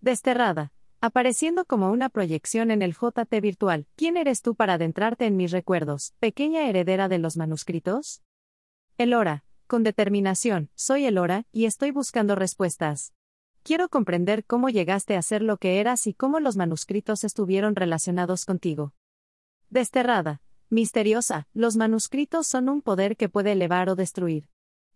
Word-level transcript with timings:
Desterrada. 0.00 0.72
Apareciendo 1.00 1.64
como 1.64 1.90
una 1.90 2.08
proyección 2.08 2.70
en 2.70 2.82
el 2.82 2.94
JT 2.94 3.40
virtual, 3.40 3.88
¿quién 3.96 4.16
eres 4.16 4.42
tú 4.42 4.54
para 4.54 4.74
adentrarte 4.74 5.26
en 5.26 5.36
mis 5.36 5.50
recuerdos, 5.50 6.14
pequeña 6.20 6.68
heredera 6.68 7.08
de 7.08 7.18
los 7.18 7.36
manuscritos? 7.36 8.22
Elora. 8.96 9.44
Con 9.66 9.82
determinación, 9.82 10.70
soy 10.76 11.04
Elora, 11.04 11.46
y 11.50 11.64
estoy 11.64 11.90
buscando 11.90 12.36
respuestas. 12.36 13.12
Quiero 13.64 13.88
comprender 13.88 14.44
cómo 14.44 14.70
llegaste 14.70 15.16
a 15.16 15.22
ser 15.22 15.42
lo 15.42 15.56
que 15.56 15.80
eras 15.80 16.06
y 16.06 16.14
cómo 16.14 16.38
los 16.38 16.56
manuscritos 16.56 17.24
estuvieron 17.24 17.74
relacionados 17.74 18.44
contigo. 18.44 18.94
Desterrada. 19.68 20.40
Misteriosa, 20.70 21.48
los 21.54 21.76
manuscritos 21.76 22.46
son 22.46 22.68
un 22.68 22.82
poder 22.82 23.16
que 23.16 23.28
puede 23.28 23.52
elevar 23.52 23.90
o 23.90 23.96
destruir. 23.96 24.48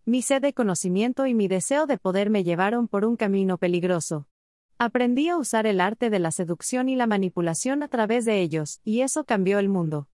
Mi 0.05 0.21
sed 0.21 0.41
de 0.41 0.53
conocimiento 0.53 1.27
y 1.27 1.33
mi 1.33 1.49
deseo 1.49 1.87
de 1.87 1.97
poder 1.97 2.29
me 2.29 2.43
llevaron 2.43 2.87
por 2.87 3.05
un 3.05 3.17
camino 3.17 3.57
peligroso. 3.57 4.27
Aprendí 4.83 5.29
a 5.29 5.37
usar 5.37 5.65
el 5.65 5.79
arte 5.79 6.09
de 6.09 6.19
la 6.19 6.29
seducción 6.29 6.89
y 6.89 6.97
la 6.97 7.07
manipulación 7.07 7.83
a 7.83 7.87
través 7.87 8.25
de 8.25 8.41
ellos, 8.41 8.81
y 8.83 8.99
eso 8.99 9.23
cambió 9.23 9.59
el 9.59 9.69
mundo. 9.69 10.09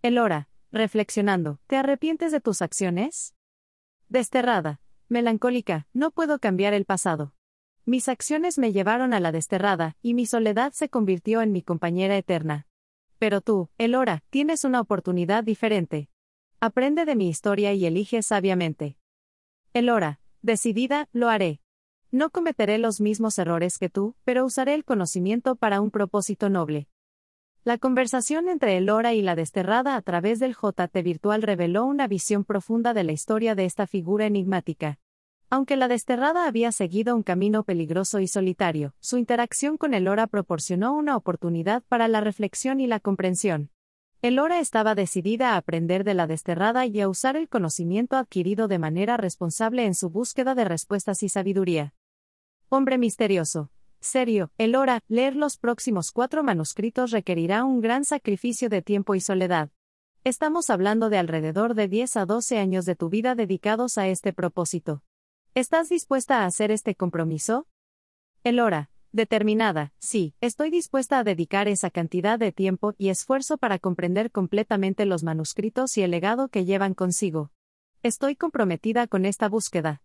Elora, 0.00 0.48
reflexionando, 0.72 1.58
¿te 1.66 1.76
arrepientes 1.76 2.32
de 2.32 2.40
tus 2.40 2.62
acciones? 2.62 3.34
Desterrada, 4.08 4.80
melancólica, 5.10 5.86
no 5.92 6.12
puedo 6.12 6.38
cambiar 6.38 6.72
el 6.72 6.86
pasado. 6.86 7.34
Mis 7.84 8.08
acciones 8.08 8.56
me 8.56 8.72
llevaron 8.72 9.12
a 9.12 9.20
la 9.20 9.32
desterrada, 9.32 9.98
y 10.00 10.14
mi 10.14 10.24
soledad 10.24 10.72
se 10.72 10.88
convirtió 10.88 11.42
en 11.42 11.52
mi 11.52 11.60
compañera 11.60 12.16
eterna. 12.16 12.66
Pero 13.18 13.42
tú, 13.42 13.68
Elora, 13.76 14.24
tienes 14.30 14.64
una 14.64 14.80
oportunidad 14.80 15.44
diferente. 15.44 16.08
Aprende 16.58 17.04
de 17.04 17.16
mi 17.16 17.28
historia 17.28 17.74
y 17.74 17.84
elige 17.84 18.22
sabiamente. 18.22 18.96
Elora, 19.74 20.20
decidida, 20.40 21.10
lo 21.12 21.28
haré. 21.28 21.60
No 22.12 22.30
cometeré 22.30 22.78
los 22.78 23.00
mismos 23.00 23.38
errores 23.38 23.78
que 23.78 23.88
tú, 23.88 24.16
pero 24.24 24.44
usaré 24.44 24.74
el 24.74 24.84
conocimiento 24.84 25.54
para 25.54 25.80
un 25.80 25.92
propósito 25.92 26.50
noble. 26.50 26.88
La 27.62 27.78
conversación 27.78 28.48
entre 28.48 28.76
Elora 28.76 29.14
y 29.14 29.22
la 29.22 29.36
desterrada 29.36 29.94
a 29.94 30.02
través 30.02 30.40
del 30.40 30.56
JT 30.56 31.02
virtual 31.04 31.42
reveló 31.42 31.84
una 31.84 32.08
visión 32.08 32.44
profunda 32.44 32.94
de 32.94 33.04
la 33.04 33.12
historia 33.12 33.54
de 33.54 33.64
esta 33.64 33.86
figura 33.86 34.26
enigmática. 34.26 34.98
Aunque 35.50 35.76
la 35.76 35.86
desterrada 35.86 36.48
había 36.48 36.72
seguido 36.72 37.14
un 37.14 37.22
camino 37.22 37.62
peligroso 37.62 38.18
y 38.18 38.26
solitario, 38.26 38.94
su 38.98 39.16
interacción 39.16 39.76
con 39.76 39.94
Elora 39.94 40.26
proporcionó 40.26 40.94
una 40.94 41.16
oportunidad 41.16 41.84
para 41.88 42.08
la 42.08 42.20
reflexión 42.20 42.80
y 42.80 42.88
la 42.88 42.98
comprensión. 42.98 43.70
Elora 44.20 44.58
estaba 44.58 44.96
decidida 44.96 45.52
a 45.52 45.58
aprender 45.58 46.02
de 46.02 46.14
la 46.14 46.26
desterrada 46.26 46.86
y 46.86 47.00
a 47.00 47.08
usar 47.08 47.36
el 47.36 47.48
conocimiento 47.48 48.16
adquirido 48.16 48.66
de 48.66 48.80
manera 48.80 49.16
responsable 49.16 49.84
en 49.84 49.94
su 49.94 50.10
búsqueda 50.10 50.56
de 50.56 50.64
respuestas 50.64 51.22
y 51.22 51.28
sabiduría. 51.28 51.94
Hombre 52.72 52.98
misterioso. 52.98 53.68
Serio, 54.00 54.52
Elora, 54.56 55.00
leer 55.08 55.34
los 55.34 55.56
próximos 55.56 56.12
cuatro 56.12 56.44
manuscritos 56.44 57.10
requerirá 57.10 57.64
un 57.64 57.80
gran 57.80 58.04
sacrificio 58.04 58.68
de 58.68 58.80
tiempo 58.80 59.16
y 59.16 59.20
soledad. 59.20 59.70
Estamos 60.22 60.70
hablando 60.70 61.10
de 61.10 61.18
alrededor 61.18 61.74
de 61.74 61.88
10 61.88 62.16
a 62.18 62.26
12 62.26 62.58
años 62.58 62.84
de 62.84 62.94
tu 62.94 63.08
vida 63.08 63.34
dedicados 63.34 63.98
a 63.98 64.06
este 64.06 64.32
propósito. 64.32 65.02
¿Estás 65.56 65.88
dispuesta 65.88 66.42
a 66.42 66.46
hacer 66.46 66.70
este 66.70 66.94
compromiso? 66.94 67.66
Elora, 68.44 68.88
determinada, 69.10 69.92
sí, 69.98 70.36
estoy 70.40 70.70
dispuesta 70.70 71.18
a 71.18 71.24
dedicar 71.24 71.66
esa 71.66 71.90
cantidad 71.90 72.38
de 72.38 72.52
tiempo 72.52 72.94
y 72.98 73.08
esfuerzo 73.08 73.58
para 73.58 73.80
comprender 73.80 74.30
completamente 74.30 75.06
los 75.06 75.24
manuscritos 75.24 75.98
y 75.98 76.02
el 76.02 76.12
legado 76.12 76.46
que 76.46 76.64
llevan 76.64 76.94
consigo. 76.94 77.50
Estoy 78.04 78.36
comprometida 78.36 79.08
con 79.08 79.26
esta 79.26 79.48
búsqueda. 79.48 80.02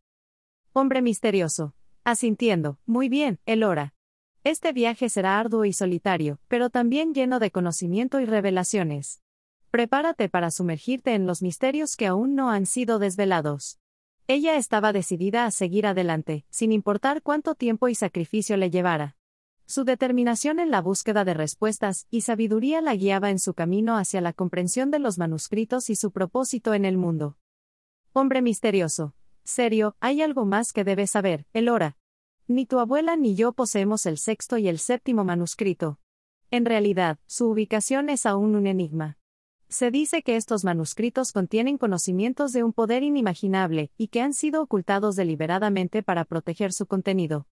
Hombre 0.73 1.03
misterioso. 1.03 1.75
Asintiendo, 2.07 2.77
muy 2.85 3.09
bien, 3.09 3.39
Elora. 3.47 3.95
Este 4.43 4.73
viaje 4.73 5.09
será 5.09 5.39
arduo 5.39 5.65
y 5.65 5.73
solitario, 5.73 6.39
pero 6.47 6.69
también 6.69 7.15
lleno 7.15 7.39
de 7.39 7.49
conocimiento 7.49 8.19
y 8.19 8.25
revelaciones. 8.25 9.23
Prepárate 9.71 10.29
para 10.29 10.51
sumergirte 10.51 11.15
en 11.15 11.25
los 11.25 11.41
misterios 11.41 11.95
que 11.95 12.05
aún 12.05 12.35
no 12.35 12.51
han 12.51 12.67
sido 12.67 12.99
desvelados. 12.99 13.79
Ella 14.27 14.55
estaba 14.55 14.93
decidida 14.93 15.47
a 15.47 15.51
seguir 15.51 15.87
adelante, 15.87 16.45
sin 16.51 16.71
importar 16.71 17.23
cuánto 17.23 17.55
tiempo 17.55 17.89
y 17.89 17.95
sacrificio 17.95 18.55
le 18.55 18.69
llevara. 18.69 19.17
Su 19.65 19.83
determinación 19.83 20.59
en 20.59 20.69
la 20.69 20.81
búsqueda 20.81 21.25
de 21.25 21.33
respuestas 21.33 22.05
y 22.11 22.21
sabiduría 22.21 22.81
la 22.81 22.93
guiaba 22.95 23.31
en 23.31 23.39
su 23.39 23.55
camino 23.55 23.97
hacia 23.97 24.21
la 24.21 24.31
comprensión 24.31 24.91
de 24.91 24.99
los 24.99 25.17
manuscritos 25.17 25.89
y 25.89 25.95
su 25.95 26.11
propósito 26.11 26.75
en 26.75 26.85
el 26.85 26.97
mundo. 26.97 27.39
Hombre 28.13 28.43
misterioso. 28.43 29.15
Serio, 29.45 29.95
hay 29.99 30.23
algo 30.23 30.45
más 30.45 30.73
que 30.73 30.83
debes 30.83 31.11
saber, 31.11 31.45
Elora. 31.53 31.97
Ni 32.47 32.65
tu 32.65 32.79
abuela 32.79 33.15
ni 33.15 33.35
yo 33.35 33.53
poseemos 33.53 34.07
el 34.07 34.17
sexto 34.17 34.57
y 34.57 34.67
el 34.67 34.79
séptimo 34.79 35.23
manuscrito. 35.23 35.99
En 36.49 36.65
realidad, 36.65 37.19
su 37.27 37.49
ubicación 37.49 38.09
es 38.09 38.25
aún 38.25 38.55
un 38.55 38.65
enigma. 38.65 39.17
Se 39.69 39.91
dice 39.91 40.23
que 40.23 40.35
estos 40.35 40.63
manuscritos 40.63 41.31
contienen 41.31 41.77
conocimientos 41.77 42.53
de 42.53 42.63
un 42.63 42.73
poder 42.73 43.03
inimaginable, 43.03 43.91
y 43.97 44.07
que 44.07 44.21
han 44.21 44.33
sido 44.33 44.63
ocultados 44.63 45.15
deliberadamente 45.15 46.01
para 46.01 46.25
proteger 46.25 46.73
su 46.73 46.87
contenido. 46.87 47.47